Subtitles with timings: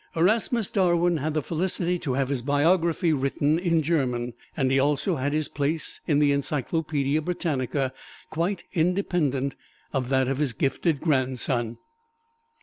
[0.15, 5.17] Erasmus Darwin had the felicity to have his biography written in German, and he also
[5.17, 7.93] has his place in the "Encyclopedia Britannica"
[8.31, 9.55] quite independent
[9.93, 11.77] of that of his gifted grandson.